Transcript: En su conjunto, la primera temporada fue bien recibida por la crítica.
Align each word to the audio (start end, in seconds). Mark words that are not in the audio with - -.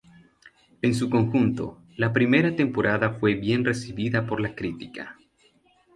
En 0.81 0.95
su 0.95 1.11
conjunto, 1.11 1.83
la 1.95 2.11
primera 2.11 2.55
temporada 2.55 3.19
fue 3.19 3.35
bien 3.35 3.63
recibida 3.63 4.25
por 4.25 4.41
la 4.41 4.55
crítica. 4.55 5.15